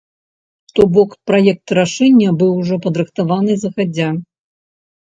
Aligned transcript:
То 0.79 0.87
бок 0.95 1.13
праект 1.31 1.67
рашэння 1.81 2.35
быў 2.41 2.51
ужо 2.63 2.75
падрыхтаваны 2.87 3.51
загадзя. 3.67 4.09